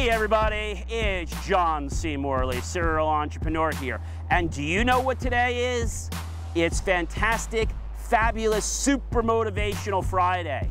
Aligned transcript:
Hey 0.00 0.08
everybody, 0.08 0.82
it's 0.88 1.46
John 1.46 1.90
C. 1.90 2.16
Morley, 2.16 2.62
serial 2.62 3.06
entrepreneur 3.06 3.70
here. 3.72 4.00
And 4.30 4.50
do 4.50 4.62
you 4.62 4.82
know 4.82 4.98
what 4.98 5.20
today 5.20 5.78
is? 5.78 6.08
It's 6.54 6.80
fantastic, 6.80 7.68
fabulous, 7.98 8.64
super 8.64 9.22
motivational 9.22 10.02
Friday. 10.02 10.70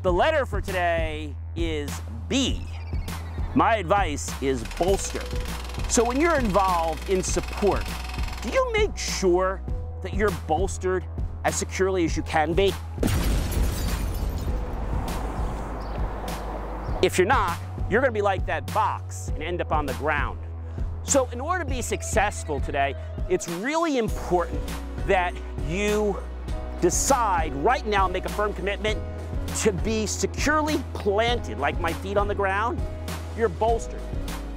The 0.00 0.10
letter 0.10 0.46
for 0.46 0.62
today 0.62 1.36
is 1.54 2.00
B. 2.30 2.66
My 3.54 3.76
advice 3.76 4.32
is 4.40 4.64
bolster. 4.78 5.20
So 5.90 6.02
when 6.02 6.18
you're 6.18 6.38
involved 6.38 7.10
in 7.10 7.22
support, 7.22 7.84
do 8.40 8.48
you 8.48 8.72
make 8.72 8.96
sure 8.96 9.60
that 10.00 10.14
you're 10.14 10.32
bolstered 10.46 11.04
as 11.44 11.56
securely 11.56 12.06
as 12.06 12.16
you 12.16 12.22
can 12.22 12.54
be? 12.54 12.72
If 17.02 17.18
you're 17.18 17.26
not, 17.26 17.58
you're 17.88 18.00
gonna 18.00 18.12
be 18.12 18.22
like 18.22 18.46
that 18.46 18.72
box 18.74 19.28
and 19.34 19.42
end 19.42 19.60
up 19.60 19.72
on 19.72 19.86
the 19.86 19.94
ground. 19.94 20.38
So 21.04 21.28
in 21.32 21.40
order 21.40 21.62
to 21.62 21.70
be 21.70 21.82
successful 21.82 22.58
today, 22.58 22.94
it's 23.28 23.48
really 23.48 23.98
important 23.98 24.60
that 25.06 25.32
you 25.68 26.18
decide 26.80 27.54
right 27.56 27.86
now, 27.86 28.08
make 28.08 28.24
a 28.24 28.28
firm 28.30 28.52
commitment 28.52 29.00
to 29.58 29.72
be 29.72 30.06
securely 30.06 30.82
planted, 30.94 31.58
like 31.58 31.78
my 31.80 31.92
feet 31.92 32.16
on 32.16 32.26
the 32.26 32.34
ground, 32.34 32.80
you're 33.36 33.48
bolstered. 33.48 34.00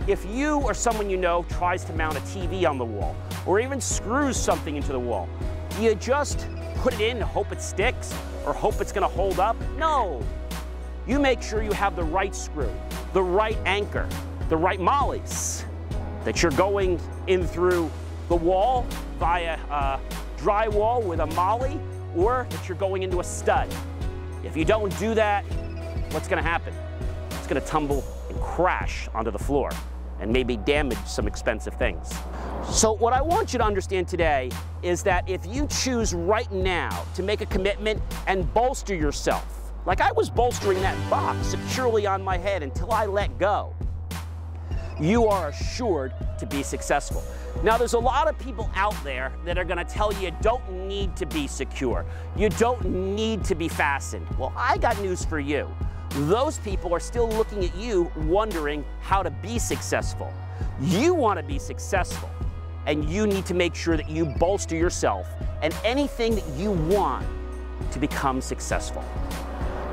If 0.07 0.25
you 0.25 0.59
or 0.61 0.73
someone 0.73 1.09
you 1.09 1.17
know 1.17 1.45
tries 1.49 1.85
to 1.85 1.93
mount 1.93 2.17
a 2.17 2.21
TV 2.21 2.67
on 2.67 2.79
the 2.79 2.85
wall, 2.85 3.15
or 3.45 3.59
even 3.59 3.79
screws 3.79 4.37
something 4.37 4.75
into 4.75 4.91
the 4.91 4.99
wall, 4.99 5.29
do 5.69 5.83
you 5.83 5.93
just 5.95 6.47
put 6.77 6.93
it 6.95 7.01
in 7.01 7.17
and 7.17 7.25
hope 7.25 7.51
it 7.51 7.61
sticks, 7.61 8.13
or 8.45 8.53
hope 8.53 8.81
it's 8.81 8.91
gonna 8.91 9.07
hold 9.07 9.39
up? 9.39 9.55
No, 9.77 10.21
you 11.07 11.19
make 11.19 11.41
sure 11.41 11.61
you 11.61 11.71
have 11.71 11.95
the 11.95 12.03
right 12.03 12.35
screw, 12.35 12.71
the 13.13 13.23
right 13.23 13.57
anchor, 13.65 14.07
the 14.49 14.57
right 14.57 14.79
mollies, 14.79 15.65
that 16.25 16.41
you're 16.41 16.51
going 16.51 16.99
in 17.27 17.45
through 17.45 17.89
the 18.27 18.35
wall 18.35 18.85
via 19.17 19.59
uh, 19.69 19.99
drywall 20.37 21.03
with 21.03 21.19
a 21.19 21.25
molly, 21.27 21.79
or 22.15 22.47
that 22.49 22.67
you're 22.67 22.77
going 22.77 23.03
into 23.03 23.19
a 23.19 23.23
stud. 23.23 23.67
If 24.43 24.55
you 24.55 24.65
don't 24.65 24.97
do 24.99 25.13
that, 25.15 25.43
what's 26.11 26.27
gonna 26.27 26.41
happen? 26.41 26.73
It's 27.31 27.47
gonna 27.47 27.61
tumble 27.61 28.03
and 28.29 28.39
crash 28.39 29.07
onto 29.13 29.31
the 29.31 29.39
floor 29.39 29.71
and 30.19 30.31
maybe 30.31 30.57
damage 30.57 30.97
some 31.05 31.27
expensive 31.27 31.73
things. 31.75 32.13
So 32.69 32.91
what 32.91 33.13
I 33.13 33.21
want 33.21 33.53
you 33.53 33.59
to 33.59 33.65
understand 33.65 34.07
today 34.07 34.51
is 34.83 35.01
that 35.03 35.27
if 35.29 35.45
you 35.45 35.65
choose 35.67 36.13
right 36.13 36.51
now 36.51 37.05
to 37.15 37.23
make 37.23 37.41
a 37.41 37.45
commitment 37.45 38.01
and 38.27 38.51
bolster 38.53 38.93
yourself, 38.93 39.58
like 39.85 40.01
I 40.01 40.11
was 40.11 40.29
bolstering 40.29 40.81
that 40.81 41.09
box 41.09 41.47
securely 41.47 42.05
on 42.05 42.23
my 42.23 42.37
head 42.37 42.63
until 42.63 42.91
I 42.91 43.05
let 43.05 43.37
go. 43.39 43.73
You 44.99 45.27
are 45.27 45.49
assured 45.49 46.13
to 46.39 46.45
be 46.45 46.61
successful. 46.61 47.23
Now, 47.63 47.77
there's 47.77 47.93
a 47.93 47.99
lot 47.99 48.27
of 48.27 48.37
people 48.37 48.69
out 48.75 48.95
there 49.03 49.31
that 49.45 49.57
are 49.57 49.63
gonna 49.63 49.85
tell 49.85 50.13
you 50.13 50.27
you 50.27 50.35
don't 50.41 50.87
need 50.87 51.15
to 51.15 51.25
be 51.25 51.47
secure. 51.47 52.05
You 52.35 52.49
don't 52.49 52.83
need 52.85 53.43
to 53.45 53.55
be 53.55 53.67
fastened. 53.67 54.27
Well, 54.37 54.53
I 54.55 54.77
got 54.77 54.99
news 55.01 55.23
for 55.23 55.39
you. 55.39 55.69
Those 56.11 56.57
people 56.59 56.93
are 56.93 56.99
still 56.99 57.29
looking 57.29 57.63
at 57.63 57.75
you 57.75 58.11
wondering 58.17 58.83
how 59.01 59.23
to 59.23 59.29
be 59.29 59.59
successful. 59.59 60.33
You 60.81 61.13
wanna 61.13 61.43
be 61.43 61.59
successful, 61.59 62.29
and 62.85 63.09
you 63.09 63.25
need 63.27 63.45
to 63.45 63.53
make 63.53 63.75
sure 63.75 63.95
that 63.95 64.09
you 64.09 64.25
bolster 64.25 64.75
yourself 64.75 65.27
and 65.61 65.73
anything 65.83 66.35
that 66.35 66.47
you 66.57 66.71
want 66.71 67.25
to 67.91 67.99
become 67.99 68.41
successful. 68.41 69.03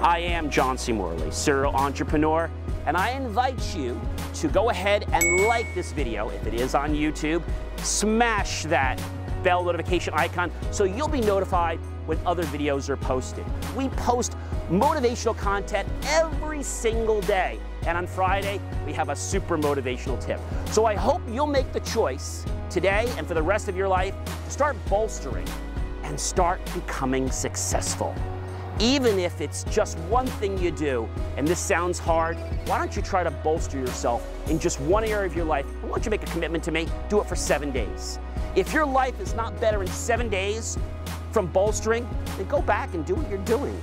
I 0.03 0.19
am 0.19 0.51
John 0.51 0.77
C. 0.77 0.93
Morley, 0.93 1.31
serial 1.31 1.75
entrepreneur, 1.75 2.51
and 2.87 2.97
I 2.97 3.11
invite 3.11 3.75
you 3.75 3.99
to 4.35 4.49
go 4.49 4.69
ahead 4.69 5.07
and 5.13 5.47
like 5.47 5.75
this 5.75 5.93
video 5.93 6.29
if 6.29 6.47
it 6.47 6.55
is 6.55 6.75
on 6.75 6.95
YouTube. 6.95 7.43
Smash 7.79 8.65
that 8.65 9.03
bell 9.43 9.65
notification 9.65 10.13
icon 10.15 10.53
so 10.71 10.85
you'll 10.85 11.09
be 11.09 11.21
notified 11.21 11.79
when 12.05 12.19
other 12.27 12.45
videos 12.45 12.91
are 12.91 12.97
posted. 12.97 13.45
We 13.75 13.89
post 13.91 14.37
motivational 14.71 15.37
content 15.37 15.89
every 16.05 16.63
single 16.63 17.23
day. 17.23 17.59
And 17.87 17.97
on 17.97 18.07
Friday, 18.07 18.61
we 18.85 18.93
have 18.93 19.09
a 19.09 19.17
super 19.17 19.57
motivational 19.57 20.21
tip. 20.21 20.41
So 20.73 20.85
I 20.85 20.95
hope 20.95 21.23
you'll 21.29 21.47
make 21.47 21.73
the 21.73 21.81
choice 21.81 22.45
today 22.69 23.11
and 23.17 23.27
for 23.27 23.35
the 23.35 23.43
rest 23.43 23.69
of 23.69 23.77
your 23.77 23.89
life 23.89 24.15
to 24.45 24.51
start 24.51 24.77
bolstering 24.91 25.47
and 26.03 26.21
start 26.21 26.61
becoming 26.75 27.31
successful 27.31 28.15
even 28.81 29.19
if 29.19 29.41
it's 29.41 29.65
just 29.65 29.99
one 30.01 30.27
thing 30.27 30.59
you 30.59 30.71
do, 30.71 31.09
and 31.37 31.49
this 31.49 31.59
sounds 31.59 31.99
hard, 31.99 32.37
why 32.67 32.79
don't 32.79 32.95
you 32.95 33.03
try 33.03 33.23
to 33.25 33.31
bolster 33.31 33.79
yourself 33.79 34.29
in 34.51 34.59
just 34.59 34.81
one 34.81 35.05
area 35.05 35.27
of 35.27 35.35
your 35.35 35.45
life? 35.47 35.65
Why 35.83 35.89
don't 35.89 36.05
you 36.05 36.11
make 36.11 36.23
a 36.23 36.27
commitment 36.27 36.63
to 36.65 36.71
me? 36.71 36.89
Do 37.09 37.21
it 37.21 37.27
for 37.27 37.37
seven 37.37 37.71
days. 37.71 38.19
If 38.55 38.73
your 38.73 38.87
life 38.87 39.19
is 39.21 39.35
not 39.35 39.59
better 39.61 39.83
in 39.83 39.89
seven 39.89 40.29
days 40.29 40.79
from 41.33 41.47
bolstering, 41.47 42.09
then 42.37 42.47
go 42.49 42.61
back 42.61 42.95
and 42.95 43.05
do 43.05 43.15
what 43.15 43.29
you're 43.29 43.39
doing. 43.39 43.79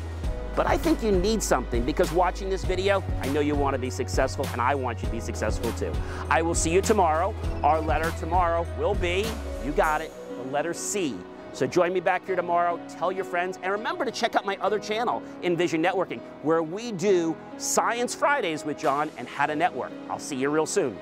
But 0.55 0.67
I 0.67 0.77
think 0.77 1.01
you 1.01 1.11
need 1.11 1.41
something 1.41 1.83
because 1.83 2.11
watching 2.11 2.47
this 2.47 2.63
video, 2.63 3.03
I 3.21 3.29
know 3.29 3.39
you 3.39 3.55
want 3.55 3.73
to 3.73 3.79
be 3.79 3.89
successful 3.89 4.47
and 4.51 4.61
I 4.61 4.75
want 4.75 5.01
you 5.01 5.07
to 5.07 5.11
be 5.11 5.19
successful 5.19 5.71
too. 5.73 5.91
I 6.29 6.43
will 6.43 6.53
see 6.53 6.71
you 6.71 6.81
tomorrow. 6.81 7.33
Our 7.63 7.81
letter 7.81 8.13
tomorrow 8.19 8.67
will 8.77 8.93
be, 8.93 9.25
you 9.65 9.71
got 9.71 10.01
it, 10.01 10.11
the 10.37 10.51
letter 10.51 10.73
C 10.73 11.15
so 11.53 11.67
join 11.67 11.93
me 11.93 11.99
back 11.99 12.25
here 12.25 12.35
tomorrow, 12.35 12.79
tell 12.89 13.11
your 13.11 13.25
friends, 13.25 13.59
and 13.61 13.71
remember 13.71 14.05
to 14.05 14.11
check 14.11 14.35
out 14.35 14.45
my 14.45 14.57
other 14.57 14.79
channel, 14.79 15.21
Envision 15.43 15.81
Networking, 15.81 16.19
where 16.41 16.63
we 16.63 16.91
do 16.91 17.35
Science 17.57 18.15
Fridays 18.15 18.65
with 18.65 18.77
John 18.77 19.09
and 19.17 19.27
how 19.27 19.45
to 19.45 19.55
network. 19.55 19.91
I'll 20.09 20.19
see 20.19 20.35
you 20.35 20.49
real 20.49 20.65
soon. 20.65 20.97